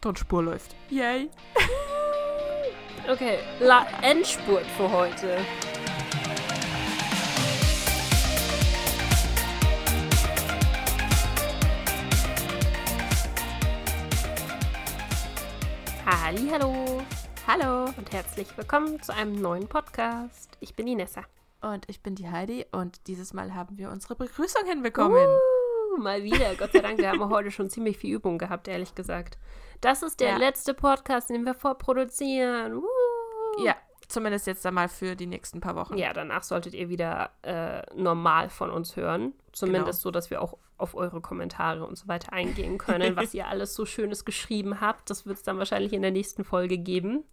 [0.00, 0.74] Tonspur läuft.
[0.88, 1.30] Yay.
[3.08, 5.38] Okay, La Endspurt für heute.
[16.06, 17.02] Hallo,
[17.48, 17.84] Hallo.
[17.96, 20.56] und herzlich willkommen zu einem neuen Podcast.
[20.60, 21.22] Ich bin die Nessa.
[21.62, 25.26] Und ich bin die Heidi und dieses Mal haben wir unsere Begrüßung hinbekommen.
[25.26, 25.49] Uh,
[25.98, 26.54] mal wieder.
[26.56, 29.38] Gott sei Dank, wir haben heute schon ziemlich viel Übung gehabt, ehrlich gesagt.
[29.80, 30.36] Das ist der Ja.
[30.36, 32.76] letzte Podcast, den wir vorproduzieren.
[32.76, 33.64] Uh.
[33.64, 33.74] Ja,
[34.08, 35.96] zumindest jetzt einmal für die nächsten paar Wochen.
[35.96, 39.32] Ja, danach solltet ihr wieder äh, normal von uns hören.
[39.52, 40.08] Zumindest Genau.
[40.08, 43.74] so, dass wir auch auf eure Kommentare und so weiter eingehen können, was ihr alles
[43.74, 45.10] so Schönes geschrieben habt.
[45.10, 47.24] Das wird es dann wahrscheinlich in der nächsten Folge geben.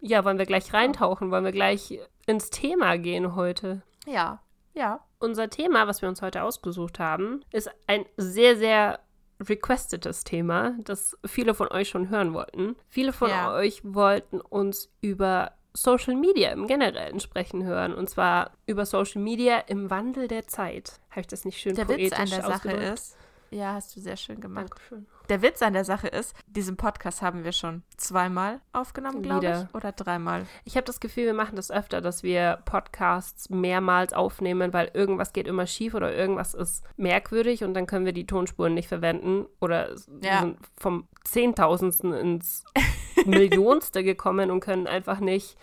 [0.00, 1.30] Ja, wollen wir gleich reintauchen?
[1.30, 3.82] Wollen wir gleich ins Thema gehen heute?
[4.06, 4.42] Ja.
[4.72, 5.00] Ja.
[5.20, 8.98] Unser Thema, was wir uns heute ausgesucht haben, ist ein sehr, sehr
[9.38, 12.74] requestedes Thema, das viele von euch schon hören wollten.
[12.88, 13.54] Viele von Ja.
[13.54, 17.94] euch wollten uns über Social Media im Generellen sprechen hören.
[17.94, 21.00] Und zwar über Social Media im Wandel der Zeit.
[21.10, 22.82] Habe ich das nicht schön Der poetisch Witz an der Sache ausgedrückt?
[22.94, 23.16] ist,
[23.50, 24.70] ja, hast du sehr schön gemacht.
[24.70, 25.06] Dankeschön.
[25.30, 29.74] Der Witz an der Sache ist, diesen Podcast haben wir schon zweimal aufgenommen, glaube ich.
[29.76, 30.44] Oder dreimal.
[30.64, 35.32] Ich habe das Gefühl, wir machen das öfter, dass wir Podcasts mehrmals aufnehmen, weil irgendwas
[35.32, 39.46] geht immer schief oder irgendwas ist merkwürdig und dann können wir die Tonspuren nicht verwenden
[39.60, 40.40] oder Ja.
[40.40, 42.64] sind vom Zehntausendsten ins
[43.24, 45.56] Millionste gekommen und können einfach nicht.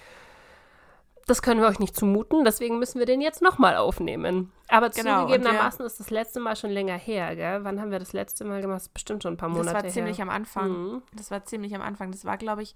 [1.27, 4.53] Das können wir euch nicht zumuten, deswegen müssen wir den jetzt nochmal aufnehmen.
[4.69, 7.65] Aber Genau, zugegebenermaßen ist das letzte Mal schon länger her, gell?
[7.65, 8.77] Wann haben wir das letzte Mal gemacht?
[8.77, 10.23] Das ist bestimmt schon ein paar Monate das war ziemlich her.
[10.23, 10.69] am Anfang.
[10.69, 11.01] Mhm.
[11.13, 12.11] Das war ziemlich am Anfang.
[12.11, 12.75] Das war, glaube ich,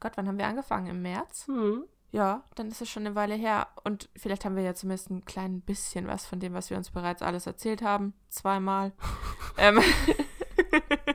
[0.00, 0.88] Gott, wann haben wir angefangen?
[0.88, 1.46] Im März?
[1.46, 1.84] Mhm.
[2.10, 3.68] Ja, dann ist es schon eine Weile her.
[3.84, 6.90] Und vielleicht haben wir ja zumindest ein klein bisschen was von dem, was wir uns
[6.90, 8.14] bereits alles erzählt haben.
[8.28, 8.92] Zweimal.
[9.58, 9.80] ähm,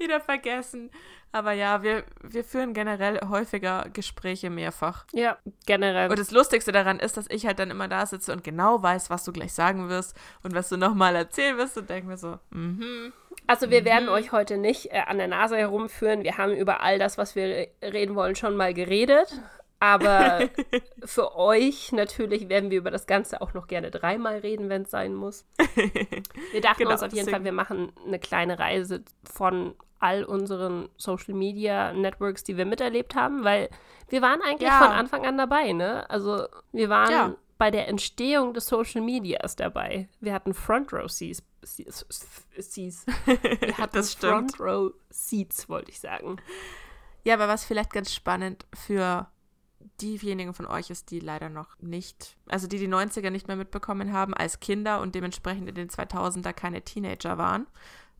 [0.04, 0.90] wieder vergessen.
[1.32, 5.04] Aber ja, wir, wir führen generell häufiger Gespräche mehrfach.
[5.12, 6.10] Ja, generell.
[6.10, 9.10] Und das Lustigste daran ist, dass ich halt dann immer da sitze und genau weiß,
[9.10, 12.38] was du gleich sagen wirst und was du nochmal erzählen wirst und denke mir so,
[12.50, 13.12] mhm.
[13.46, 13.84] Also wir Mhm.
[13.86, 16.24] werden euch heute nicht äh, an der Nase herumführen.
[16.24, 19.40] Wir haben über all das, was wir re reden wollen, schon mal geredet.
[19.78, 20.40] Aber
[21.04, 24.90] für euch natürlich werden wir über das Ganze auch noch gerne dreimal reden, wenn es
[24.90, 25.46] sein muss.
[26.52, 30.24] Wir dachten Genau, uns auf jeden deswegen- Fall, wir machen eine kleine Reise von all
[30.24, 33.68] unseren Social Media Networks, die wir miterlebt haben, weil
[34.08, 34.78] wir waren eigentlich Ja.
[34.78, 36.08] von Anfang an dabei, ne?
[36.10, 37.34] Also wir waren Ja.
[37.58, 40.08] bei der Entstehung des Social Medias dabei.
[40.20, 41.42] Wir hatten Front Row Seats.
[41.62, 43.06] Seats.
[43.06, 43.06] Wir
[43.78, 44.56] hatten Das stimmt.
[44.56, 46.36] Front Row Seats, wollte ich sagen.
[47.24, 49.28] Ja, aber was vielleicht ganz spannend für
[50.00, 54.12] diejenigen von euch ist, die leider noch nicht, also die die 90er nicht mehr mitbekommen
[54.12, 57.66] haben als Kinder und dementsprechend in den 2000er keine Teenager waren,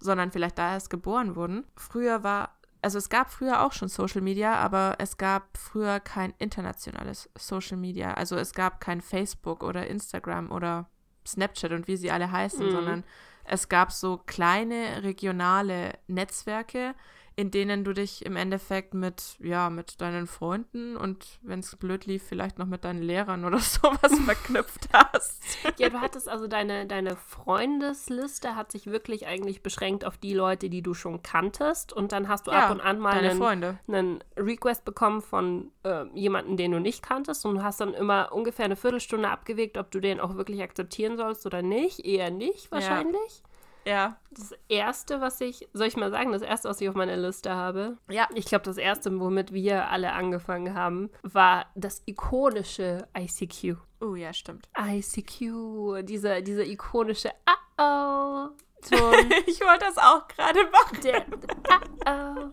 [0.00, 1.64] sondern vielleicht da erst geboren wurden.
[1.76, 6.32] Früher war, also es gab früher auch schon Social Media, aber es gab früher kein
[6.38, 8.14] internationales Social Media.
[8.14, 10.88] Also es gab kein Facebook oder Instagram oder
[11.26, 12.70] Snapchat und wie sie alle heißen, Mhm.
[12.70, 13.04] sondern
[13.44, 16.94] es gab so kleine regionale Netzwerke,
[17.36, 22.06] in denen du dich im Endeffekt mit, ja, mit deinen Freunden und wenn es blöd
[22.06, 25.42] lief, vielleicht noch mit deinen Lehrern oder sowas verknüpft hast.
[25.78, 30.68] Ja, du hattest also deine, deine Freundesliste hat sich wirklich eigentlich beschränkt auf die Leute,
[30.70, 31.92] die du schon kanntest.
[31.92, 36.04] Und dann hast du Ja, ab und an mal einen, einen Request bekommen von äh,
[36.14, 37.44] jemandem, den du nicht kanntest.
[37.46, 41.16] Und du hast dann immer ungefähr eine Viertelstunde abgewegt, ob du den auch wirklich akzeptieren
[41.16, 42.04] sollst oder nicht.
[42.04, 43.42] Eher nicht, wahrscheinlich.
[43.42, 43.49] Ja.
[43.84, 47.50] Das erste, was ich, soll ich mal sagen, das erste, was ich auf meiner Liste
[47.54, 48.28] habe, Ja.
[48.34, 53.76] ich glaube, das erste, womit wir alle angefangen haben, war das ikonische ICQ.
[54.00, 54.68] Oh ja, stimmt.
[54.78, 58.48] ICQ, dieser, dieser ikonische Uh-oh.
[58.88, 59.14] Ton.
[59.46, 61.00] ich wollte das auch gerade machen.
[61.02, 62.52] Der Uh-oh.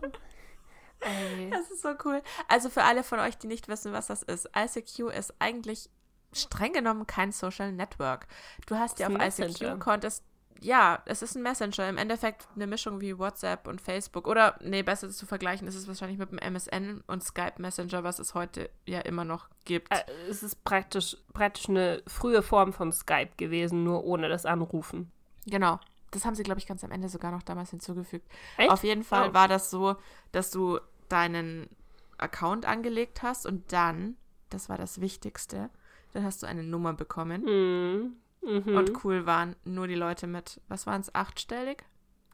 [1.00, 1.50] Ey.
[1.50, 2.22] Das ist so cool.
[2.48, 5.88] Also für alle von euch, die nicht wissen, was das ist, ICQ ist eigentlich
[6.32, 8.26] streng genommen kein Social Network.
[8.66, 9.14] Du hast ja auf.
[9.38, 10.24] ICQ konntest
[10.60, 14.26] ja, es ist ein Messenger, im Endeffekt eine Mischung wie WhatsApp und Facebook.
[14.26, 18.18] Oder, nee, besser zu vergleichen, ist es wahrscheinlich mit dem MSN und Skype Messenger, was
[18.18, 19.92] es heute ja immer noch gibt.
[19.92, 25.10] Äh, Es ist praktisch, praktisch eine frühe Form von Skype gewesen, nur ohne das Anrufen.
[25.46, 25.78] Genau.
[26.10, 28.26] Das haben sie, glaube ich, ganz am Ende sogar noch damals hinzugefügt.
[28.56, 28.70] Echt?
[28.70, 29.34] Auf jeden Fall Oh.
[29.34, 29.96] war das so,
[30.32, 30.78] dass du
[31.10, 31.68] deinen
[32.16, 34.16] Account angelegt hast und dann,
[34.50, 35.68] das war das Wichtigste,
[36.14, 37.42] dann hast du eine Nummer bekommen.
[37.44, 38.16] Mhm.
[38.48, 38.76] Mhm.
[38.76, 41.84] Und cool waren nur die Leute mit, was waren es, achtstellig,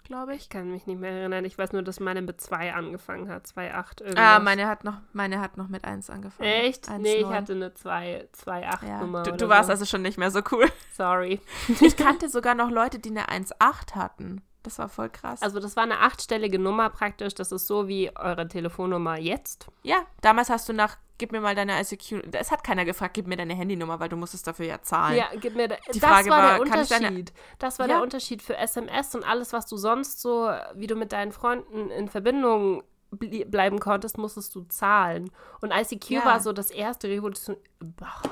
[0.05, 0.43] glaube ich.
[0.43, 1.45] ich kann mich nicht mehr erinnern.
[1.45, 3.47] Ich weiß nur, dass meine mit 2 angefangen hat.
[3.47, 4.25] 2,8 irgendwas.
[4.25, 6.49] Ah, meine hat noch, meine hat noch mit 1 angefangen.
[6.49, 6.89] Echt?
[6.89, 6.99] 1,9.
[6.99, 9.01] nee, ich hatte eine 2,8 ja.
[9.01, 9.23] Nummer.
[9.23, 9.73] Du, du warst so.
[9.73, 10.71] also schon nicht mehr so cool.
[10.93, 11.41] Sorry.
[11.81, 14.43] Ich kannte sogar noch Leute, die eine 1,8 hatten.
[14.63, 15.43] Das war voll krass.
[15.43, 17.35] Also das war eine achtstellige Nummer praktisch.
[17.35, 19.67] Das ist so wie eure Telefonnummer jetzt.
[19.83, 22.25] ja, damals hast du nach, gib mir mal deine ICQ.
[22.33, 25.17] Es hat keiner gefragt, gib mir deine Handynummer, weil du musstest dafür ja zahlen.
[25.17, 27.33] Ja, gib mir Die das Frage war der war, kann ich deine- Unterschied.
[27.59, 27.95] Das war Ja.
[27.95, 31.91] der Unterschied für SMS und alles, was du sonst so, wie du mit deinen Freunden
[31.91, 32.83] in Verbindung
[33.13, 35.31] blie- bleiben konntest, musstest du zahlen.
[35.61, 36.25] Und ICQ Ja.
[36.25, 37.57] war so das erste Revolution.
[37.79, 38.23] Boah,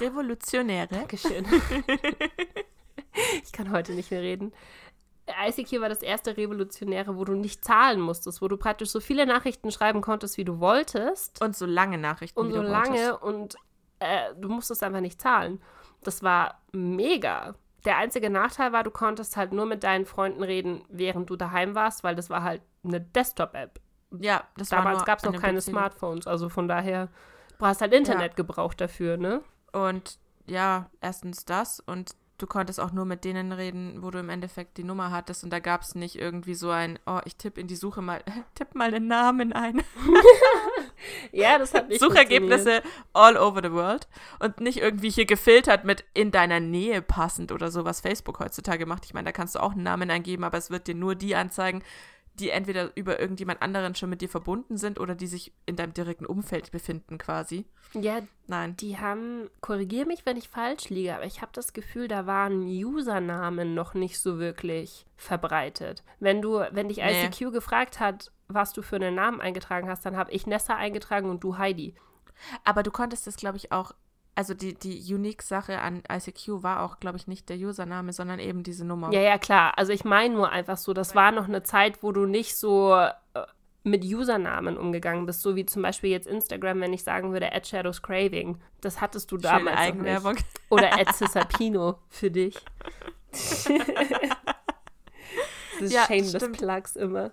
[0.00, 0.88] Revolutionäre.
[0.88, 1.44] Dankeschön.
[3.44, 4.52] ich kann heute nicht mehr reden.
[5.26, 9.26] ICQ war das erste Revolutionäre, wo du nicht zahlen musstest, wo du praktisch so viele
[9.26, 11.40] Nachrichten schreiben konntest, wie du wolltest.
[11.42, 12.38] Und so lange Nachrichten.
[12.38, 13.22] und wie so du lange wolltest.
[13.22, 13.56] und
[14.00, 15.60] äh, du musstest einfach nicht zahlen.
[16.02, 17.54] Das war mega.
[17.84, 21.74] Der einzige Nachteil war, du konntest halt nur mit deinen Freunden reden, während du daheim
[21.74, 23.80] warst, weil das war halt eine Desktop-App.
[24.20, 25.64] Ja, das war Damals gab es noch keine PC.
[25.64, 27.08] Smartphones, also von daher
[27.58, 29.42] du hast halt Internet gebraucht dafür, ne?
[29.72, 34.28] Und ja, erstens das und du konntest auch nur mit denen reden, wo du im
[34.28, 37.58] Endeffekt die Nummer hattest und da gab es nicht irgendwie so ein, oh, ich tippe
[37.58, 38.22] in die Suche mal,
[38.54, 39.82] tipp mal den Namen ein.
[41.32, 42.00] Ja, das hat nicht.
[42.00, 42.82] Suchergebnisse
[43.12, 44.08] all over the world
[44.38, 48.86] und nicht irgendwie hier gefiltert mit in deiner Nähe passend oder so, was Facebook heutzutage
[48.86, 49.04] macht.
[49.04, 51.34] Ich meine, da kannst du auch einen Namen eingeben, aber es wird dir nur die
[51.34, 51.82] anzeigen,
[52.34, 55.94] die entweder über irgendjemand anderen schon mit dir verbunden sind oder die sich in deinem
[55.94, 57.64] direkten Umfeld befinden quasi.
[57.92, 58.76] Ja, Nein.
[58.76, 62.62] die haben, korrigier mich, wenn ich falsch liege, aber ich habe das Gefühl, da waren
[62.62, 66.02] Usernamen noch nicht so wirklich verbreitet.
[66.18, 67.26] Wenn du, wenn dich Nee.
[67.26, 71.30] ICQ gefragt hat, was du für einen Namen eingetragen hast, dann habe ich Nessa eingetragen
[71.30, 71.94] und du Heidi.
[72.64, 73.94] Aber du konntest das, glaube ich, auch,
[74.34, 78.62] also die, die Unique-Sache an ICQ war auch, glaube ich, nicht der Username, sondern eben
[78.62, 79.12] diese Nummer.
[79.12, 79.74] Ja, ja, klar.
[79.76, 82.94] Also ich meine nur einfach so, das war noch eine Zeit, wo du nicht so
[82.94, 83.12] äh,
[83.84, 87.66] mit Usernamen umgegangen bist, so wie zum Beispiel jetzt Instagram, wenn ich sagen würde, Ed
[87.66, 88.58] Shadows Craving.
[88.80, 89.88] Das hattest du Schöne damals nicht.
[89.88, 90.36] Eigenwerbung.
[90.70, 92.58] Oder Ed Cesapino für dich.
[95.80, 96.58] Das Ja, Shameless stimmt.
[96.58, 97.32] Plugs immer.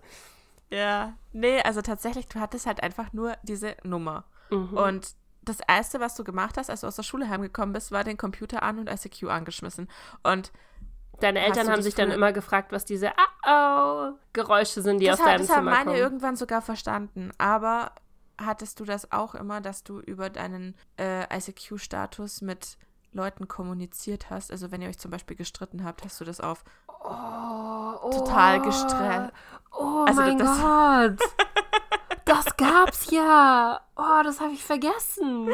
[0.72, 1.14] Ja.
[1.32, 4.26] Nee, also tatsächlich, du hattest halt einfach nur diese Nummer.
[4.50, 4.74] Mhm.
[4.74, 8.04] Und das Erste, was du gemacht hast, als du aus der Schule heimgekommen bist, war
[8.04, 9.88] den Computer an und ICQ angeschmissen.
[10.24, 10.52] Und
[11.20, 13.12] Deine Eltern haben sich dann immer gefragt, was diese
[13.46, 15.98] Ah-oh Geräusche sind, die das, aus deinem das haben Zimmer meine kommen.
[15.98, 17.32] irgendwann sogar verstanden.
[17.38, 17.92] Aber
[18.40, 22.78] hattest du das auch immer, dass du über deinen äh, ICQ-Status mit
[23.12, 24.52] Leuten kommuniziert hast?
[24.52, 26.64] Also wenn ihr euch zum Beispiel gestritten habt, hast du das auf
[27.04, 29.32] Oh, total gestresst.
[29.78, 31.20] Oh Also mein das- Gott.
[32.32, 33.82] Das gab's ja.
[33.98, 35.50] Oh, das habe ich vergessen.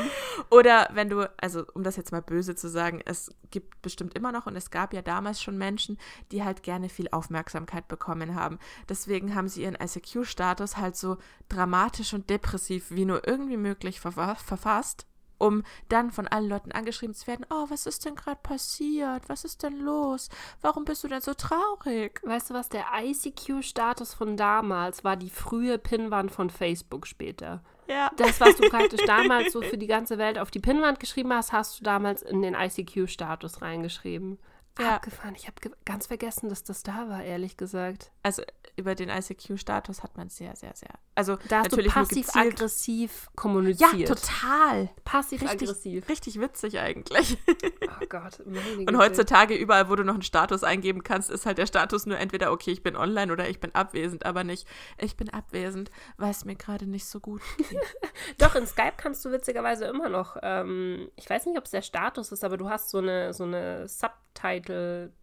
[0.52, 4.32] Oder wenn du, also um das jetzt mal böse zu sagen, es gibt bestimmt immer
[4.32, 5.98] noch und es gab ja damals schon Menschen,
[6.32, 8.60] die halt gerne viel Aufmerksamkeit bekommen haben.
[8.88, 11.18] Deswegen haben sie ihren ICQ-Status halt so
[11.50, 15.08] dramatisch und depressiv wie nur irgendwie möglich verfa verfasst,
[15.38, 19.28] um dann von allen Leuten angeschrieben zu werden, oh, was ist denn gerade passiert?
[19.28, 20.30] Was ist denn los?
[20.62, 22.22] Warum bist du denn so traurig?
[22.24, 27.62] Weißt du was, der ICQ-Status von damals war die frühe Pinnwand von Facebook später.
[27.88, 28.12] Ja.
[28.18, 31.54] Das, was du praktisch damals so für die ganze Welt auf die Pinnwand geschrieben hast,
[31.54, 34.40] hast du damals in den ICQ-Status reingeschrieben.
[34.80, 34.96] Ja.
[34.96, 35.36] Abgefahren.
[35.36, 35.56] Ich habe
[35.86, 38.12] ganz vergessen, dass das da war, ehrlich gesagt.
[38.28, 38.44] Also
[38.76, 40.90] über den ICQ-Status hat man sehr, sehr, sehr.
[41.16, 44.10] Also Da hast natürlich passiv-aggressiv Ja, kommuniziert.
[44.10, 44.90] total.
[45.06, 46.10] Passiv-aggressiv.
[46.10, 47.38] Richtig witzig eigentlich.
[47.82, 48.42] Oh Gott.
[48.86, 52.20] Und heutzutage überall, wo du noch einen Status eingeben kannst, ist halt der Status nur
[52.20, 56.32] entweder, okay, ich bin online oder ich bin abwesend, aber nicht, ich bin abwesend, weil
[56.32, 57.68] es mir gerade nicht so gut geht.
[58.40, 61.82] Doch, in Skype kannst du witzigerweise immer noch, ähm, ich weiß nicht, ob es der
[61.82, 65.14] Status ist, aber du hast so eine, so eine Subtitle-Zeile.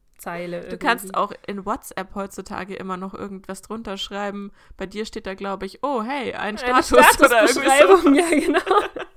[0.60, 0.78] Du irgendwie.
[0.78, 4.52] kannst auch in WhatsApp heutzutage immer noch irgendwas drunter schreiben.
[4.76, 7.60] Bei dir steht da, glaube ich, oh, hey, ein Eine Status oder irgendwie so.
[7.60, 8.60] Statusbeschreibung, ja, genau.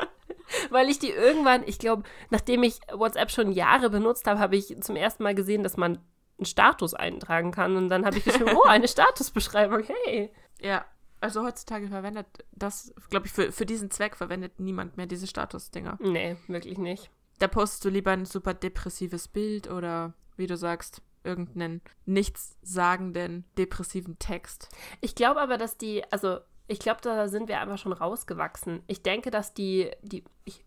[0.70, 4.76] Weil ich die irgendwann, ich glaube, nachdem ich WhatsApp schon Jahre benutzt habe, habe ich
[4.82, 6.00] zum ersten Mal gesehen, dass man
[6.38, 7.76] einen Status eintragen kann.
[7.76, 10.32] Und dann habe ich geschrieben, oh, eine Statusbeschreibung, hey.
[10.62, 10.86] Ja,
[11.20, 15.98] also heutzutage verwendet das, glaube ich, für, für diesen Zweck verwendet niemand mehr diese Status-Dinger.
[16.00, 17.10] Nee, wirklich nicht.
[17.40, 24.18] Da postest du lieber ein super depressives Bild oder, wie du sagst, irgendeinen nichtssagenden, depressiven
[24.20, 24.70] Text.
[25.02, 26.40] Ich glaube aber, dass die, also
[26.70, 28.82] ich glaube, da sind wir einfach schon rausgewachsen.
[28.88, 30.24] Ich denke, dass die, die,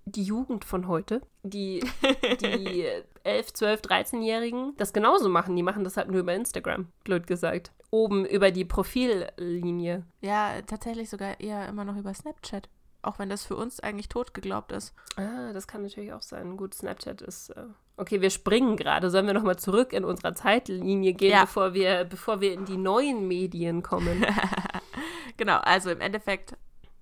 [0.07, 1.85] die Jugend von heute, die,
[2.41, 2.87] die
[3.23, 5.57] 11, 12, 13-Jährigen, das genauso machen.
[5.57, 7.73] Die machen das halt nur über Instagram, blöd gesagt.
[7.91, 10.07] Oben über die Profillinie.
[10.21, 12.69] Ja, tatsächlich sogar eher immer noch über Snapchat.
[13.03, 14.95] Auch wenn das für uns eigentlich tot geglaubt ist.
[15.17, 16.57] Ah, das kann natürlich auch sein.
[16.57, 17.51] Gut, Snapchat ist.
[17.51, 17.65] Äh
[18.01, 19.11] okay, wir springen gerade.
[19.11, 21.43] Sollen wir nochmal zurück in unserer Zeitlinie gehen, Ja.
[21.43, 24.25] bevor, wir, bevor wir in die neuen Medien kommen?
[25.37, 26.55] Genau, also im Endeffekt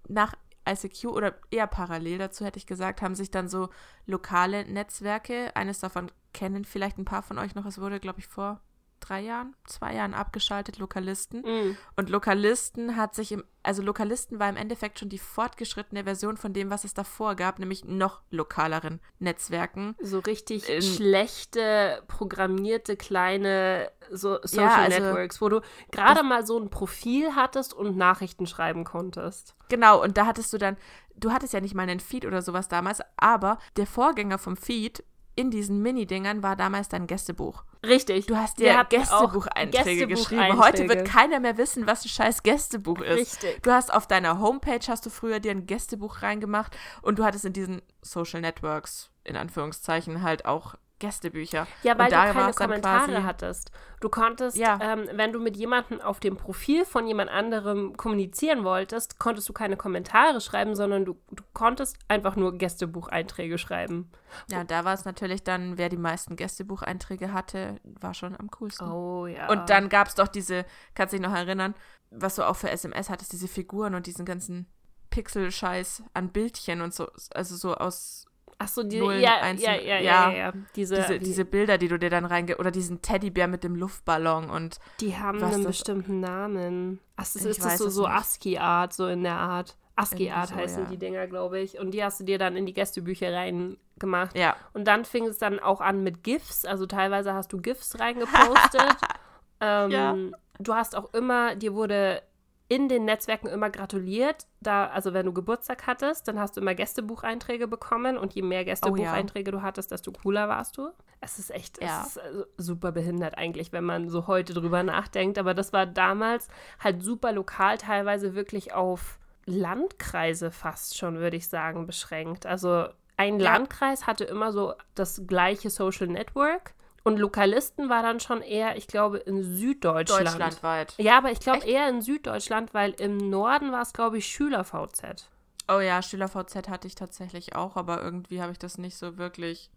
[0.06, 0.34] nach
[0.68, 3.68] ICQ oder eher parallel dazu hätte ich gesagt, haben sich dann so
[4.06, 8.28] lokale Netzwerke, eines davon kennen vielleicht ein paar von euch noch, es wurde, glaube ich,
[8.28, 8.60] vor
[9.08, 11.40] drei Jahren, zwei Jahren abgeschaltet, Lokalisten.
[11.40, 11.76] Mm.
[11.96, 16.52] Und Lokalisten hat sich im, also Lokalisten war im Endeffekt schon die fortgeschrittene Version von
[16.52, 19.94] dem, was es davor gab, nämlich noch lokaleren Netzwerken.
[20.00, 25.60] So richtig In- schlechte, programmierte kleine so Social Ja, also- Networks, wo du
[25.90, 29.54] gerade mal so ein Profil hattest und Nachrichten schreiben konntest.
[29.68, 30.76] Genau, und da hattest du dann,
[31.14, 35.04] du hattest ja nicht mal einen Feed oder sowas damals, aber der Vorgänger vom Feed
[35.38, 37.62] in diesen Mini-Dingern war damals dein Gästebuch.
[37.86, 38.26] Richtig.
[38.26, 40.40] Du hast dir Gästebucheinträge geschrieben.
[40.40, 40.58] Gästebucheinträge.
[40.58, 43.44] Heute wird keiner mehr wissen, was ein scheiß Gästebuch ist.
[43.44, 43.62] Richtig.
[43.62, 47.44] Du hast auf deiner Homepage hast du früher dir ein Gästebuch reingemacht und du hattest
[47.44, 51.66] in diesen Social Networks in Anführungszeichen halt auch Gästebücher.
[51.82, 53.70] Ja, weil und du keine Kommentare quasi- hattest.
[54.00, 54.78] Du konntest, Ja.
[54.80, 59.52] ähm, wenn du mit jemandem auf dem Profil von jemand anderem kommunizieren wolltest, konntest du
[59.52, 64.10] keine Kommentare schreiben, sondern du, du konntest einfach nur Gästebucheinträge schreiben.
[64.50, 68.90] Ja, da war es natürlich dann, wer die meisten Gästebucheinträge hatte, war schon am coolsten.
[68.90, 69.48] Oh ja.
[69.50, 70.64] Und dann gab es doch diese,
[70.94, 71.74] kannst dich noch erinnern,
[72.10, 74.66] was du auch für SMS hattest, diese Figuren und diesen ganzen
[75.10, 78.27] Pixel-Scheiß an Bildchen und so, also so aus
[78.60, 80.36] Ach so, die, Nullen, ja, Einsen- ja, ja, ja, ja.
[80.36, 80.52] ja.
[80.74, 82.56] Diese, diese, die, diese Bilder, die du dir dann reinge...
[82.56, 86.98] Oder diesen Teddybär mit dem Luftballon und die haben einen bestimmten Namen.
[87.16, 88.06] Ach, das ist das so, so.
[88.06, 89.76] ASCII-Art, so in der Art.
[89.94, 90.90] ASCII-Art so, heißen ja.
[90.90, 91.78] die Dinger, glaube ich.
[91.78, 94.36] Und die hast du dir dann in die Gästebücher reingemacht.
[94.36, 94.56] ja.
[94.72, 96.64] Und dann fing es dann auch an mit GIFs.
[96.64, 98.96] Also teilweise hast du GIFs reingepostet.
[99.60, 100.16] ähm, Ja.
[100.60, 102.22] Du hast auch immer, dir wurde
[102.70, 104.46] in den Netzwerken immer gratuliert.
[104.60, 108.64] Da, also wenn du Geburtstag hattest, dann hast du immer Gästebucheinträge bekommen und je mehr
[108.64, 110.90] Gästebucheinträge du hattest, desto cooler warst du.
[111.20, 112.02] Es ist echt Ja.
[112.02, 115.38] es ist also super behindert eigentlich, wenn man so heute drüber nachdenkt.
[115.38, 116.48] Aber das war damals
[116.78, 122.44] halt super lokal, teilweise wirklich auf Landkreise fast schon, würde ich sagen, beschränkt.
[122.44, 123.52] Also ein Ja.
[123.54, 126.74] Landkreis hatte immer so das gleiche Social Network.
[127.04, 130.28] Und Lokalisten war dann schon eher, ich glaube, in Süddeutschland.
[130.28, 130.94] Deutschlandweit.
[130.98, 135.28] Ja, aber ich glaube eher in Süddeutschland, weil im Norden war es, glaube ich, Schüler-VZ.
[135.68, 139.70] Oh ja, Schüler-VZ hatte ich tatsächlich auch, aber irgendwie habe ich das nicht so wirklich.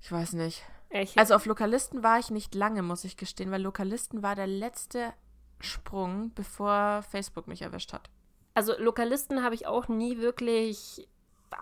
[0.00, 0.62] Ich weiß nicht.
[0.90, 1.18] Echt?
[1.18, 5.12] Also auf Lokalisten war ich nicht lange, muss ich gestehen, weil Lokalisten war der letzte
[5.60, 8.10] Sprung, bevor Facebook mich erwischt hat.
[8.54, 11.08] Also Lokalisten habe ich auch nie wirklich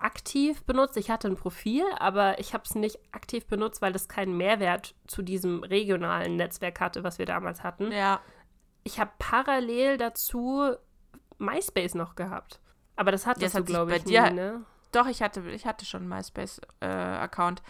[0.01, 0.97] aktiv benutzt.
[0.97, 4.95] Ich hatte ein Profil, aber ich habe es nicht aktiv benutzt, weil das keinen Mehrwert
[5.07, 7.91] zu diesem regionalen Netzwerk hatte, was wir damals hatten.
[7.91, 8.21] Ja.
[8.83, 10.73] Ich habe parallel dazu
[11.37, 12.59] MySpace noch gehabt.
[12.95, 14.65] Aber das hattest Das glaube bei ich, dir- nie, ne?
[14.91, 17.63] Doch, ich hatte, ich hatte schon einen MySpace-Account.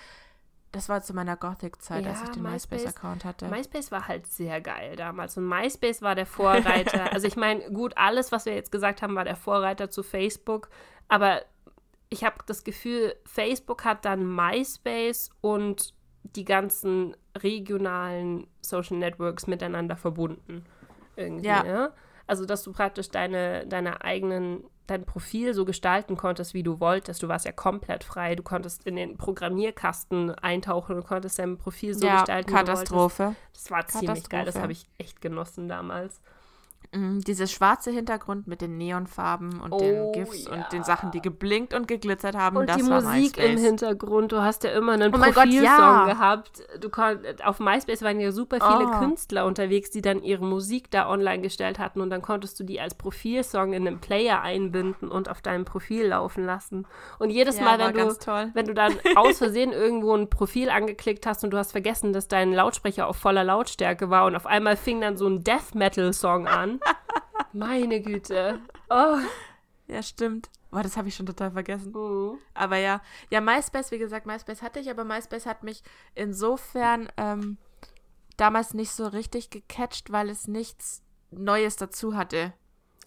[0.73, 3.47] das war zu meiner Gothic-Zeit, als Ja, ich den MySpace- MySpace-Account hatte.
[3.47, 5.37] MySpace war halt sehr geil damals.
[5.37, 7.11] Und MySpace war der Vorreiter.
[7.13, 10.69] also ich meine, gut, alles, was wir jetzt gesagt haben, war der Vorreiter zu Facebook.
[11.07, 11.43] Aber
[12.13, 15.93] ich habe das Gefühl, Facebook hat dann MySpace und
[16.23, 20.63] die ganzen regionalen Social Networks miteinander verbunden.
[21.15, 21.65] Irgendwie, Ja.
[21.65, 21.93] ja.
[22.25, 27.21] Also, dass du praktisch deine, deine eigenen, dein Profil so gestalten konntest, wie du wolltest.
[27.21, 28.35] Du warst ja komplett frei.
[28.35, 32.57] Du konntest in den Programmierkasten eintauchen und konntest dein Profil so ja, gestalten, wie du
[32.59, 32.85] wolltest.
[32.85, 33.35] Katastrophe.
[33.53, 34.45] Das war ziemlich geil.
[34.45, 36.21] Das habe ich echt genossen damals.
[36.93, 40.51] Mhm, Dieses schwarze Hintergrund mit den Neonfarben und Oh, den GIFs ja.
[40.53, 43.45] und den Sachen, die geblinkt und geglitzert haben, Und das die war Musik MySpace.
[43.51, 44.31] im Hintergrund.
[44.31, 46.05] Du hast ja immer einen Oh Profilsong ja.
[46.05, 46.61] gehabt.
[46.79, 48.99] Du kon auf MySpace waren ja super viele Oh.
[48.99, 51.99] Künstler unterwegs, die dann ihre Musik da online gestellt hatten.
[52.01, 56.07] Und dann konntest du die als Profilsong in einen Player einbinden und auf deinem Profil
[56.07, 56.85] laufen lassen.
[57.19, 58.51] Und jedes Ja, Mal, wenn du, toll.
[58.53, 62.27] wenn du dann aus Versehen irgendwo ein Profil angeklickt hast und du hast vergessen, dass
[62.27, 66.13] dein Lautsprecher auf voller Lautstärke war und auf einmal fing dann so ein Death Metal
[66.13, 66.79] Song an.
[67.53, 68.59] Meine Güte.
[68.89, 69.17] Oh.
[69.87, 70.49] Ja, stimmt.
[70.71, 71.91] Boah, das habe ich schon total vergessen.
[71.93, 72.39] Mhm.
[72.53, 75.83] Aber ja, ja, MySpace, wie gesagt, MySpace hatte ich, aber MySpace hat mich
[76.15, 77.57] insofern ähm,
[78.37, 82.53] damals nicht so richtig gecatcht, weil es nichts Neues dazu hatte.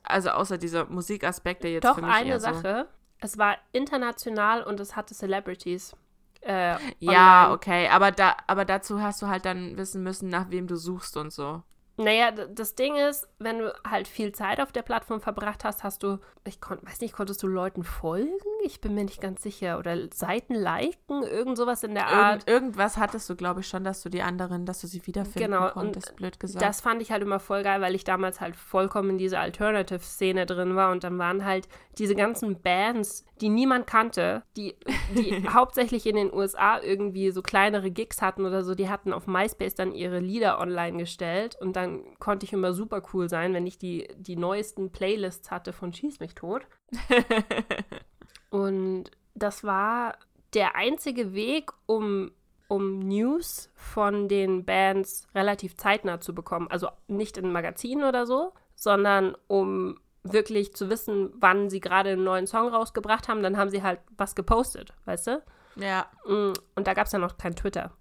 [0.02, 2.88] Also außer dieser Musikaspekt, der jetzt Doch für mich eine eher so Sache.
[3.18, 5.96] Es war international und es hatte Celebrities.
[6.42, 10.68] Äh, Ja, okay, aber da, aber dazu hast du halt dann wissen müssen, nach wem
[10.68, 11.62] du suchst und so.
[11.98, 16.02] Naja, das Ding ist, wenn du halt viel Zeit auf der Plattform verbracht hast, hast
[16.02, 18.32] du, ich kon, weiß nicht, konntest du Leuten folgen?
[18.64, 19.78] Ich bin mir nicht ganz sicher.
[19.78, 22.48] Oder Seiten liken, irgend sowas in der Art.
[22.48, 25.52] Irgend, irgendwas hattest du, glaube ich, schon, dass du die anderen, dass du sie wiederfinden
[25.52, 26.62] Genau, und konntest, blöd gesagt.
[26.62, 30.44] Das fand ich halt immer voll geil, weil ich damals halt vollkommen in dieser Alternative-Szene
[30.46, 34.76] drin war und dann waren halt diese ganzen Bands, die niemand kannte, die,
[35.14, 39.26] die hauptsächlich in den USA irgendwie so kleinere Gigs hatten oder so, die hatten auf
[39.26, 41.85] MySpace dann ihre Lieder online gestellt und dann
[42.18, 46.20] konnte ich immer super cool sein, wenn ich die, die neuesten Playlists hatte von Schieß
[46.20, 46.66] mich tot.
[48.50, 50.16] Und das war
[50.54, 52.32] der einzige Weg, um
[52.68, 56.66] um News von den Bands relativ zeitnah zu bekommen.
[56.68, 62.24] Also nicht in Magazinen oder so, sondern um wirklich zu wissen, wann sie gerade einen
[62.24, 65.42] neuen Song rausgebracht haben, dann haben sie halt was gepostet, weißt du?
[65.76, 66.06] Ja.
[66.26, 67.92] Mm, Und da gab es ja noch kein Twitter.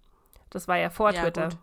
[0.50, 1.50] Das war ja vor Ja, Twitter.
[1.50, 1.58] gut.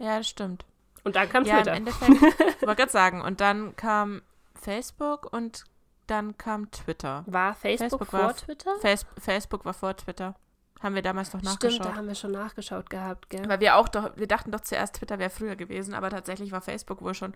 [0.00, 0.64] Ja, das stimmt.
[1.04, 1.70] Und dann kam Ja, Twitter.
[1.72, 2.22] im Endeffekt, ich
[2.66, 4.22] wollte gerade sagen, und dann kam
[4.54, 5.64] Facebook und
[6.06, 7.24] dann kam Twitter.
[7.26, 8.70] war Facebook, Facebook vor war- Twitter?
[8.80, 10.34] Face Facebook war vor Twitter.
[10.82, 11.86] Haben wir damals noch Stimmt, nachgeschaut.
[11.86, 13.46] da haben wir schon nachgeschaut gehabt, gell?
[13.48, 16.62] Weil wir auch doch, wir dachten doch zuerst, Twitter wäre früher gewesen, aber tatsächlich war
[16.62, 17.34] Facebook wohl schon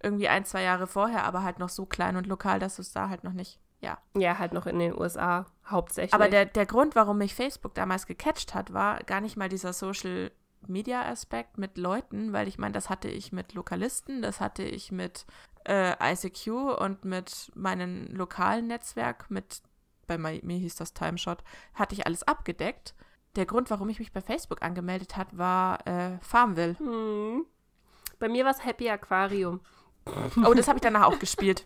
[0.00, 3.08] irgendwie ein, zwei Jahre vorher, aber halt noch so klein und lokal, dass es da
[3.08, 3.98] halt noch nicht, ja.
[4.16, 6.14] Ja, halt noch in den USA hauptsächlich.
[6.14, 9.72] Aber der, der Grund, warum mich Facebook damals gecatcht hat, war gar nicht mal dieser
[9.72, 10.30] Social
[10.68, 14.92] Media Aspekt mit Leuten, weil ich meine, das hatte ich mit Lokalisten, das hatte ich
[14.92, 15.26] mit
[15.66, 16.48] äh, ICQ
[16.80, 19.62] und mit meinem lokalen Netzwerk, mit,
[20.06, 21.42] bei mi- mir hieß das Timeshot,
[21.74, 22.94] hatte ich alles abgedeckt.
[23.36, 26.78] Der Grund, warum ich mich bei Facebook angemeldet hat, war äh, Farmville.
[26.78, 27.46] hm.
[28.18, 29.60] Bei mir war es Happy Aquarium.
[30.46, 31.64] Oh, das habe ich danach auch gespielt.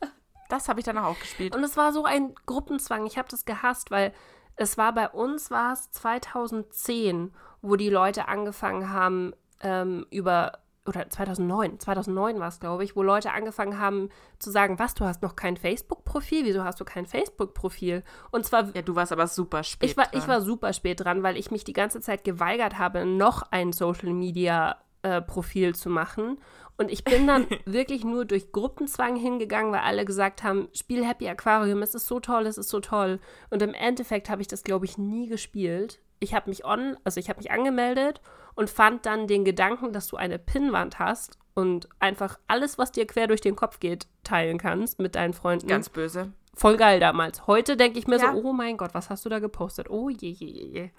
[0.48, 1.54] Das habe ich danach auch gespielt.
[1.54, 3.04] Und es war so ein Gruppenzwang.
[3.04, 4.14] Ich habe das gehasst, weil
[4.58, 11.08] es war bei uns, war es 2010, wo die Leute angefangen haben, ähm, über, oder
[11.08, 15.22] 2009, 2009 war es, glaube ich, wo Leute angefangen haben zu sagen, was, du hast
[15.22, 16.44] noch kein Facebook-Profil?
[16.44, 18.02] Wieso hast du kein Facebook-Profil?
[18.32, 19.90] Und zwar Ja, du warst aber super spät.
[19.90, 20.18] Ich war, dran.
[20.20, 23.72] ich war super spät dran, weil ich mich die ganze Zeit geweigert habe, noch ein
[23.72, 26.38] Social Media äh, Profil zu machen.
[26.78, 31.28] Und ich bin dann wirklich nur durch Gruppenzwang hingegangen, weil alle gesagt haben, spiel Happy
[31.28, 33.18] Aquarium, es ist so toll, es ist so toll.
[33.50, 36.00] Und im Endeffekt habe ich das, glaube ich, nie gespielt.
[36.20, 38.20] Ich habe mich on, also ich habe mich angemeldet
[38.54, 43.06] und fand dann den Gedanken, dass du eine Pinnwand hast und einfach alles, was dir
[43.06, 46.32] quer durch den Kopf geht, teilen kannst mit deinen Freunden ganz böse.
[46.54, 47.46] voll geil damals.
[47.48, 48.32] Heute denke ich mir Ja.
[48.32, 49.90] so, oh mein Gott, was hast du da gepostet?
[49.90, 50.90] Oh je, je, je, je.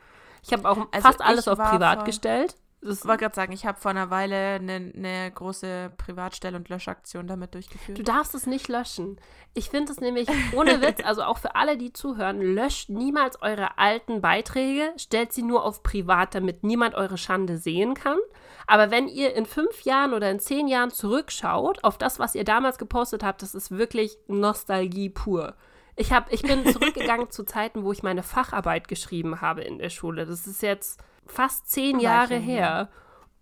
[0.43, 2.55] Ich habe auch Also fast alles auf privat gestellt.
[2.81, 6.69] Das, Ich wollte gerade sagen, ich habe vor einer Weile eine, eine große Privatstell- und
[6.69, 7.97] Löschaktion damit durchgeführt.
[7.97, 9.19] du darfst es nicht löschen.
[9.53, 13.77] Ich finde es nämlich, ohne Witz, also auch für alle, die zuhören, löscht niemals eure
[13.77, 18.17] alten Beiträge, stellt sie nur auf privat, damit niemand eure Schande sehen kann.
[18.65, 22.45] Aber wenn ihr in fünf Jahren oder in zehn Jahren zurückschaut auf das, was ihr
[22.45, 25.55] damals gepostet habt, das ist wirklich Nostalgie pur.
[25.97, 29.89] Ich, hab, ich bin zurückgegangen zu Zeiten, wo ich meine Facharbeit geschrieben habe in der
[29.89, 30.25] Schule.
[30.25, 32.89] Das ist jetzt fast zehn Jahre Weilchen her.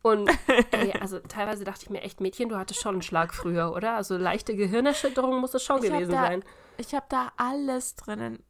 [0.03, 0.29] Und
[0.71, 3.93] ey, also teilweise dachte ich mir echt, Mädchen, du hattest schon einen Schlag früher, oder?
[3.93, 6.43] Also leichte Gehirnerschütterung muss es schon Ich gewesen da- sein.
[6.77, 8.43] Ich habe da alles drinnen.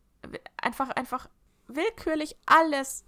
[0.61, 1.27] Einfach, einfach
[1.67, 3.05] willkürlich alles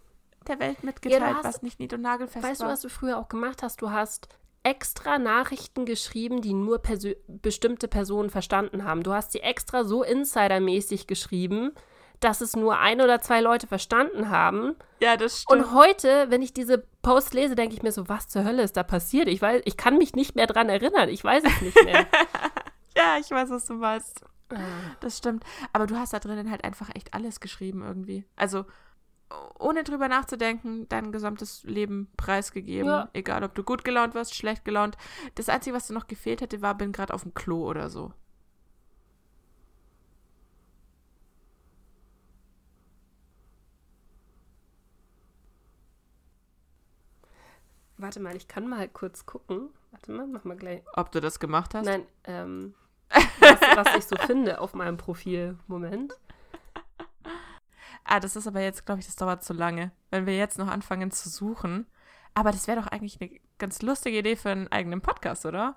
[0.48, 2.72] der Welt mitgeteilt, Ja, du hast- was nicht nied- und nagelfest Weißt du, war.
[2.74, 3.82] was du früher auch gemacht hast?
[3.82, 4.30] Du hast
[4.64, 9.04] extra Nachrichten geschrieben, die nur persö bestimmte Personen verstanden haben.
[9.04, 11.72] Du hast sie extra so insidermäßig geschrieben,
[12.20, 14.76] dass es nur ein oder zwei Leute verstanden haben.
[15.00, 15.60] ja, das stimmt.
[15.60, 18.78] Und heute, wenn ich diese Post lese, denke ich mir so, was zur Hölle ist
[18.78, 19.28] da passiert?
[19.28, 21.10] Ich weiß, ich kann mich nicht mehr dran erinnern.
[21.10, 22.06] Ich weiß es nicht mehr.
[22.98, 24.22] ja, ich weiß, was du meinst.
[24.52, 24.58] Ah.
[25.00, 25.44] Das stimmt.
[25.74, 28.26] Aber du hast da drinnen halt einfach echt alles geschrieben irgendwie.
[28.36, 28.66] Also
[29.60, 32.88] ohne drüber nachzudenken, dein gesamtes Leben preisgegeben.
[32.88, 33.10] Ja.
[33.14, 34.98] Egal, ob du gut gelaunt warst, schlecht gelaunt.
[35.36, 38.12] Das Einzige, was dir noch gefehlt hätte, war, bin gerade auf dem Klo oder so.
[48.00, 49.72] Warte mal, ich kann mal kurz gucken.
[49.92, 50.82] Warte mal, mach mal gleich.
[50.94, 51.86] Ob du das gemacht hast?
[51.86, 52.74] Nein, ähm,
[53.10, 55.58] was, was ich so finde auf meinem Profil.
[55.68, 56.14] Moment.
[58.06, 59.92] Ah, das ist aber jetzt, glaube ich, das dauert zu lange.
[60.12, 61.88] Wenn wir jetzt noch anfangen zu suchen.
[62.34, 65.76] Aber das wäre doch eigentlich eine ganz lustige Idee für einen eigenen Podcast, oder?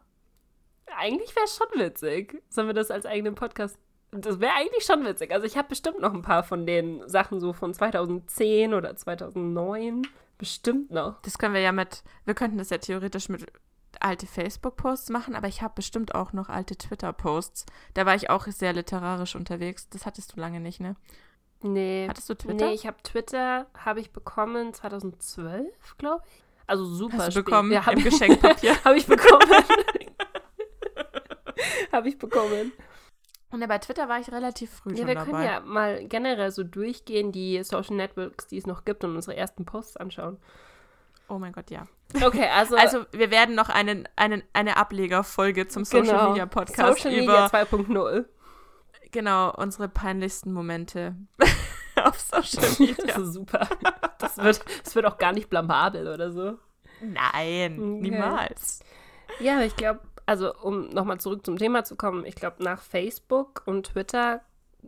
[0.97, 2.41] Eigentlich wäre es schon witzig.
[2.49, 3.77] Sollen wir das als eigenen Podcast?
[4.13, 5.33] Das wäre eigentlich schon witzig.
[5.33, 10.07] Also ich habe bestimmt noch ein paar von den Sachen so von 2010 oder 2009.
[10.43, 11.23] Bestimmt noch.
[11.23, 13.47] Das können wir ja mit, wir könnten das ja theoretisch mit
[14.01, 17.65] alte Facebook-Posts machen, aber ich habe bestimmt auch noch alte Twitter-Posts.
[17.95, 19.89] Da war ich auch sehr literarisch unterwegs.
[19.91, 20.97] Das hattest du lange nicht, ne?
[21.63, 22.07] Nee.
[22.09, 22.67] Hattest du Twitter?
[22.67, 26.43] Nee, ich habe Twitter, habe ich bekommen 2012, glaube ich.
[26.67, 27.45] Also super Hast du spät.
[27.45, 28.75] bekommen Ja, hab im ich- Geschenkpapier.
[28.85, 29.49] habe ich bekommen.
[31.93, 32.73] habe ich bekommen.
[33.53, 35.31] Und ja, bei Twitter war ich relativ früh Ja, schon wir dabei.
[35.31, 39.37] können ja mal generell so durchgehen, die Social Networks, die es noch gibt und unsere
[39.37, 40.39] ersten Posts anschauen.
[41.29, 41.87] Oh mein Gott, ja.
[42.25, 47.03] Okay, also, Also, wir werden noch einen, einen, eine Ablegerfolge zum Social genau, Media Podcast
[47.03, 48.25] Social Media 2.0.
[49.11, 51.15] genau unsere peinlichsten Momente
[52.03, 53.19] auf Social Das Media.
[53.19, 53.69] ist super.
[54.19, 56.59] Das wird, das wird auch gar nicht blamabel oder so.
[57.01, 58.01] Nein, Okay.
[58.01, 58.81] niemals.
[59.41, 60.01] Ja, aber ich glaube,
[60.33, 64.41] also um nochmal zurück zum Thema zu kommen, ich glaube, nach Facebook und Twitter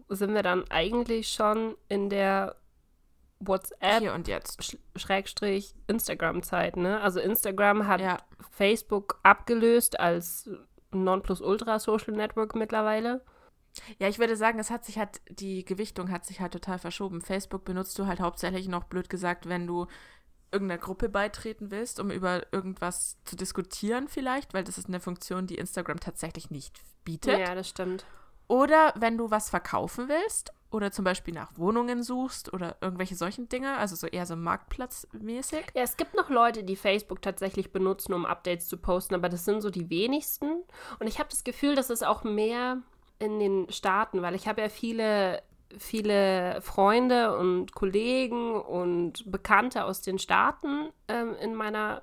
[0.08, 2.56] sind wir dann eigentlich schon in der
[3.40, 4.64] WhatsApp Hier und jetzt.
[4.64, 6.98] Sch Schrägstrich Instagram-Zeit, ne?
[7.02, 8.18] Also Instagram hat Ja.
[8.52, 10.48] Facebook abgelöst als
[10.92, 13.22] Nonplusultra-Social Network mittlerweile.
[13.98, 17.20] Ja, ich würde sagen, es hat sich halt, die Gewichtung hat sich halt total verschoben.
[17.20, 19.88] Facebook benutzt du halt hauptsächlich noch, blöd gesagt, wenn du
[20.54, 25.46] irgendeiner Gruppe beitreten willst, um über irgendwas zu diskutieren vielleicht, weil das ist eine Funktion,
[25.46, 27.38] die Instagram tatsächlich nicht bietet.
[27.38, 28.06] Ja, das stimmt.
[28.46, 33.48] Oder wenn du was verkaufen willst oder zum Beispiel nach Wohnungen suchst oder irgendwelche solchen
[33.48, 35.66] Dinge, also so eher so marktplatzmäßig.
[35.74, 39.44] Ja, es gibt noch Leute, die Facebook tatsächlich benutzen, um Updates zu posten, aber das
[39.44, 40.62] sind so die wenigsten.
[40.98, 42.82] Und ich habe das Gefühl, dass es auch mehr
[43.18, 45.42] in den Staaten, weil ich habe ja viele,
[45.78, 52.02] viele Freunde und Kollegen und Bekannte aus den Staaten ähm, in meiner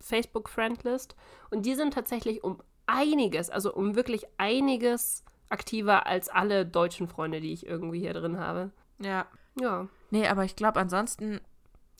[0.00, 1.16] Facebook-Friendlist.
[1.50, 7.40] Und die sind tatsächlich um einiges, also um wirklich einiges aktiver als alle deutschen Freunde,
[7.40, 8.70] die ich irgendwie hier drin habe.
[8.98, 9.26] Ja.
[9.58, 9.88] Ja.
[10.10, 11.40] Nee, aber ich glaube ansonsten,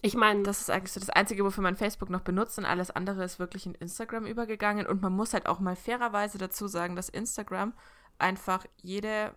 [0.02, 2.90] Ich meine, das ist eigentlich so das Einzige, wofür man Facebook noch benutzt und alles
[2.90, 4.86] andere ist wirklich in Instagram übergegangen.
[4.86, 7.72] Und man muss halt auch mal fairerweise dazu sagen, dass Instagram
[8.18, 9.34] einfach jede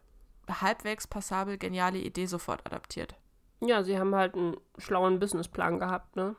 [0.50, 3.16] halbwegs passabel geniale Idee sofort adaptiert.
[3.62, 6.36] Ja, sie haben halt einen schlauen Businessplan gehabt, ne?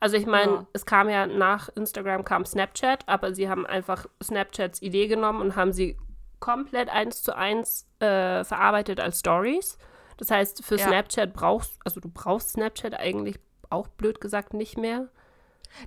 [0.00, 0.66] Also ich meine, Ja.
[0.72, 5.56] es kam ja nach Instagram kam Snapchat, aber sie haben einfach Snapchats Idee genommen und
[5.56, 5.98] haben sie
[6.40, 9.76] komplett eins zu eins äh, verarbeitet als Stories.
[10.16, 10.86] Das heißt, für Ja.
[10.88, 13.38] Snapchat brauchst, also du brauchst Snapchat eigentlich
[13.70, 15.08] auch blöd gesagt nicht mehr.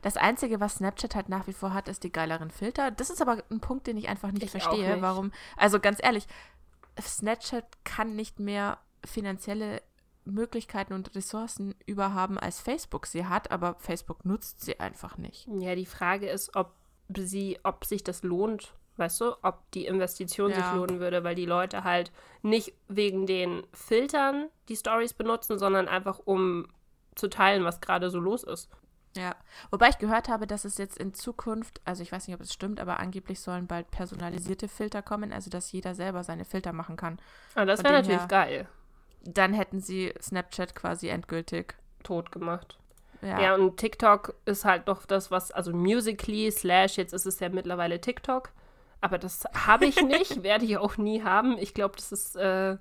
[0.02, 2.90] Das Einzige, was Snapchat halt nach wie vor hat, ist die geileren Filter.
[2.92, 4.94] Das ist aber ein Punkt, den ich einfach nicht Ich verstehe.
[4.94, 5.02] nicht.
[5.02, 5.32] Warum?
[5.58, 6.26] Also ganz ehrlich,
[7.02, 9.82] Snapchat kann nicht mehr finanzielle
[10.24, 15.48] Möglichkeiten und Ressourcen überhaben, als Facebook sie hat, aber Facebook nutzt sie einfach nicht.
[15.60, 16.74] Ja, die Frage ist, ob
[17.16, 20.74] sie, ob sich das lohnt, weißt du, ob die Investition sich Ja.
[20.76, 26.20] lohnen würde, weil die Leute halt nicht wegen den Filtern die Stories benutzen, sondern einfach
[26.26, 26.68] um
[27.16, 28.70] zu teilen, was gerade so los ist.
[29.16, 29.36] Ja,
[29.72, 32.54] wobei ich gehört habe, dass es jetzt in Zukunft, also ich weiß nicht, ob es
[32.54, 36.98] stimmt, aber angeblich sollen bald personalisierte Filter kommen, also dass jeder selber seine Filter machen
[36.98, 37.20] kann.
[37.56, 38.68] Ah, das wäre natürlich her- geil.
[39.24, 41.76] Dann hätten sie Snapchat quasi endgültig.
[42.04, 42.78] Tot gemacht.
[43.22, 43.56] Ja, Ja.
[43.56, 48.00] und TikTok ist halt doch das, was, also Musically slash, jetzt ist es ja mittlerweile
[48.02, 48.50] TikTok.
[49.02, 51.58] Aber das habe ich nicht, werde ich auch nie haben.
[51.58, 52.78] Ich glaube, das ist äh,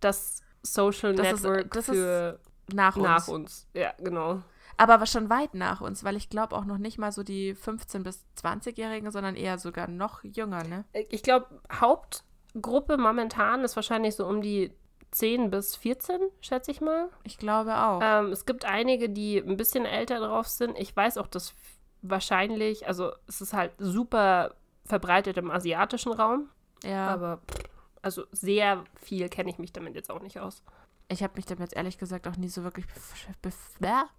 [0.00, 2.40] das Social Das ist- Network das ist für
[2.72, 3.04] nach uns.
[3.04, 3.66] nach uns.
[3.74, 4.40] Ja, genau.
[4.76, 7.54] Aber aber schon weit nach uns, weil ich glaube auch noch nicht mal so die
[7.54, 10.84] 15- bis 20-Jährigen, sondern eher sogar noch jünger, ne?
[11.10, 14.72] Ich glaube, Hauptgruppe momentan ist wahrscheinlich so um die
[15.12, 17.08] 10 bis 14, schätze ich mal.
[17.22, 18.00] Ich glaube auch.
[18.02, 20.76] Ähm, es gibt einige, die ein bisschen älter drauf sind.
[20.78, 21.54] Ich weiß auch, dass
[22.02, 26.50] wahrscheinlich, also es ist halt super verbreitet im asiatischen Raum,
[26.82, 27.08] ja.
[27.08, 27.73] aber pff,
[28.04, 30.62] also sehr viel kenne ich mich damit jetzt auch nicht aus.
[31.08, 32.86] Ich habe mich damit ehrlich gesagt auch nie so wirklich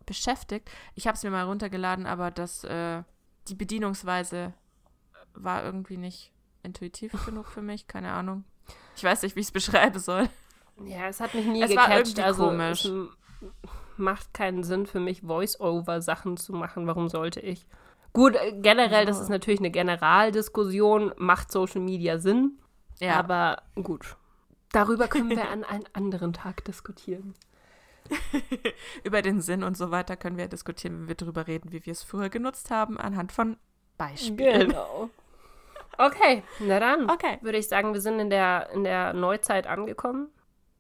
[0.06, 0.70] beschäftigt.
[0.94, 3.04] Ich habe es mir mal runtergeladen, aber das, äh,
[3.48, 4.54] die Bedienungsweise
[5.34, 6.32] war irgendwie nicht
[6.64, 7.88] intuitiv genug für mich.
[7.88, 8.44] Keine Ahnung.
[8.96, 10.30] Ich weiß nicht, wie ich es beschreiben soll.
[10.84, 12.18] Ja, es hat mich nie Es war gecatcht.
[12.18, 12.90] irgendwie Also komisch.
[13.98, 16.86] macht keinen Sinn für mich, Voice-Over-Sachen zu machen.
[16.88, 17.66] Warum sollte ich?
[18.14, 21.14] Gut, äh, generell, das ist natürlich eine Generaldiskussion.
[21.18, 22.58] Macht Social Media Sinn?
[23.00, 24.18] Ja, Aber gut.
[24.72, 27.34] Darüber können wir an einem anderen Tag diskutieren.
[29.04, 31.92] über den Sinn und so weiter können wir diskutieren, wenn wir darüber reden, wie wir
[31.92, 33.58] es früher genutzt haben, anhand von
[33.98, 34.70] Beispielen.
[34.70, 35.10] Genau.
[35.98, 37.10] Okay, na dann.
[37.10, 37.40] Okay.
[37.42, 40.28] Würde ich sagen, wir sind in der, in der Neuzeit angekommen.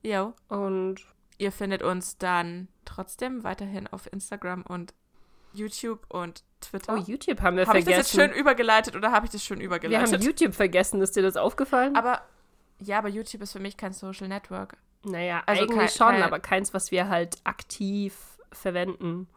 [0.03, 0.33] Jo.
[0.49, 1.05] Und
[1.37, 4.93] Ihr findet uns dann trotzdem weiterhin auf Instagram und
[5.55, 6.93] YouTube und Twitter.
[6.93, 8.19] oh, YouTube haben wir habe ich das vergessen.
[8.19, 10.13] jetzt schön übergeleitet oder habe ich das schon wir übergeleitet?
[10.13, 11.01] haben YouTube vergessen.
[11.01, 11.95] Ist dir das aufgefallen?
[11.95, 12.21] aber
[12.79, 14.77] ja, aber YouTube ist für mich kein Social Network.
[15.03, 18.15] naja, also eigentlich kein- schon, kein- aber keins, was wir halt aktiv
[18.51, 19.27] verwenden.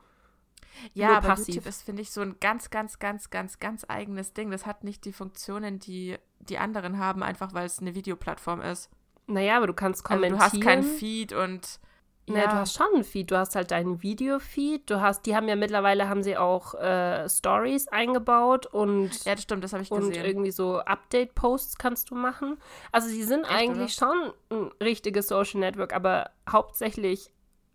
[0.94, 1.48] Ja, Nur aber passiv.
[1.56, 4.50] YouTube ist, finde ich, so ein ganz, ganz, ganz, ganz, ganz eigenes Ding.
[4.50, 8.88] Das hat nicht die Funktionen, die die anderen haben, einfach weil es eine Videoplattform ist.
[9.26, 10.38] Naja, aber du kannst Also kommentieren.
[10.38, 11.80] du hast keinen Feed und
[12.28, 13.30] Naja, ja, du hast schon einen Feed.
[13.30, 14.88] Du hast halt deinen Videofeed.
[14.90, 19.42] Du hast, die haben ja mittlerweile haben sie auch äh, Stories eingebaut und ja, das
[19.42, 20.24] stimmt, das habe ich und gesehen.
[20.24, 22.58] irgendwie so Update-Posts kannst du machen.
[22.92, 27.30] Also sie sind Echt, eigentlich schon ein richtiges Social Network, aber hauptsächlich,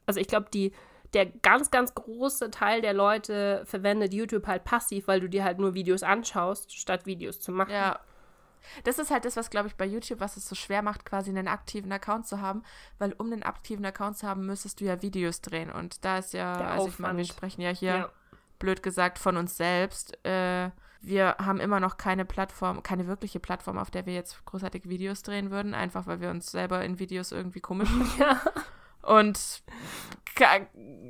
[0.06, 0.72] also ich glaube, die
[1.14, 5.60] der ganz, ganz große Teil der Leute verwendet YouTube halt passiv, weil du dir halt
[5.60, 7.74] nur Videos anschaust, statt Videos zu machen.
[7.74, 8.00] Ja.
[8.84, 11.30] Das ist halt das, was, glaube ich, bei YouTube, was es so schwer macht, quasi
[11.30, 12.64] einen aktiven Account zu haben,
[13.00, 15.72] weil um einen aktiven Account zu haben, müsstest du ja Videos drehen.
[15.72, 18.10] Und da ist ja, Der also ich meine, wir sprechen ja hier, Ja.
[18.60, 20.18] blöd gesagt, von uns selbst.
[20.26, 20.72] Äh,
[21.02, 25.22] wir haben immer noch keine Plattform, keine wirkliche Plattform, auf der wir jetzt großartig Videos
[25.22, 28.10] drehen würden, einfach weil wir uns selber in Videos irgendwie komisch finden.
[28.20, 28.42] Ja.
[29.04, 29.64] Und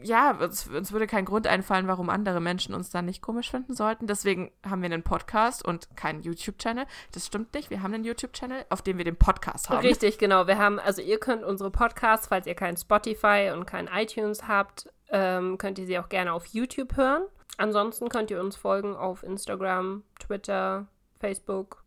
[0.04, 3.74] ja, uns, uns würde kein Grund einfallen, warum andere Menschen uns dann nicht komisch finden
[3.74, 4.06] sollten.
[4.06, 6.86] Deswegen haben wir einen Podcast und keinen YouTube-Channel.
[7.14, 7.70] Das stimmt nicht.
[7.70, 9.80] Wir haben einen YouTube-Channel, auf dem wir den Podcast haben.
[9.80, 10.48] Richtig, genau.
[10.48, 14.92] Wir haben, also ihr könnt unsere Podcasts, falls ihr kein Spotify und kein iTunes habt,
[15.10, 17.24] ähm, könnt ihr sie auch gerne auf YouTube hören.
[17.58, 20.88] Ansonsten könnt ihr uns folgen auf Instagram, Twitter,
[21.20, 21.84] Facebook.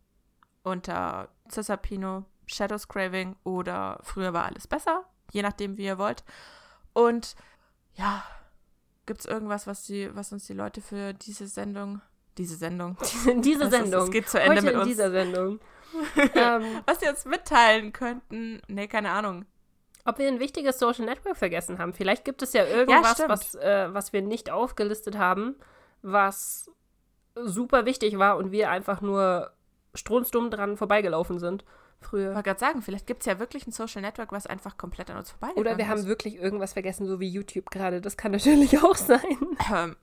[0.63, 6.23] Unter Cisapino, Shadows Craving oder früher war alles besser, je nachdem, wie ihr wollt.
[6.93, 7.35] Und
[7.95, 8.23] ja,
[9.05, 12.01] gibt es irgendwas, was, die, was uns die Leute für diese Sendung,
[12.37, 12.97] diese Sendung,
[13.41, 15.59] diese Sendung, es geht zu Ende Heute mit in uns, dieser Sendung,
[16.35, 18.61] ähm, was sie uns mitteilen könnten?
[18.67, 19.45] Nee, keine Ahnung.
[20.05, 21.93] ob wir ein wichtiges Social Network vergessen haben.
[21.93, 23.29] Vielleicht gibt es ja irgendwas, stimmt.
[23.29, 25.55] was, äh, was wir nicht aufgelistet haben,
[26.01, 26.71] was
[27.35, 29.51] super wichtig war und wir einfach nur
[29.93, 31.63] strunzdumm dran vorbeigelaufen sind
[31.99, 32.29] Ich früher.
[32.33, 35.17] wollte gerade sagen, vielleicht gibt es ja wirklich ein Social Network, was einfach komplett an
[35.17, 36.07] uns vorbeigegangen Oder wir haben ist.
[36.07, 38.01] wirklich irgendwas vergessen, so wie YouTube gerade.
[38.01, 39.37] Das kann natürlich auch sein.
[39.73, 39.95] Ähm,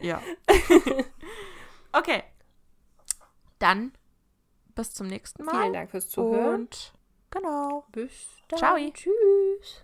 [0.00, 0.20] ja.
[1.92, 2.22] okay.
[3.58, 3.92] Dann
[4.74, 5.60] bis zum nächsten Mal.
[5.60, 6.62] Vielen Dank fürs Zuhören.
[6.62, 6.92] Und
[7.30, 7.84] genau.
[7.92, 8.58] Bis dann.
[8.58, 8.76] Ciao.
[8.92, 9.82] Tschüss.